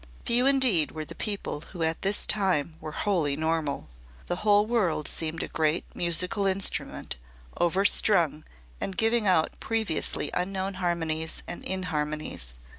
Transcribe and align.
Few 0.25 0.47
indeed 0.47 0.93
were 0.93 1.05
the 1.05 1.13
people 1.13 1.61
who 1.73 1.83
at 1.83 2.01
this 2.01 2.25
time 2.25 2.75
were 2.81 2.91
wholly 2.91 3.35
normal. 3.37 3.87
The 4.25 4.37
whole 4.37 4.65
world 4.65 5.07
seemed 5.07 5.43
a 5.43 5.47
great 5.47 5.85
musical 5.95 6.47
instrument, 6.47 7.17
overstrung 7.59 8.43
and 8.79 8.97
giving 8.97 9.27
out 9.27 9.59
previously 9.59 10.31
unknown 10.33 10.73
harmonies 10.81 11.43
and 11.45 11.63
inharmonies. 11.63 12.55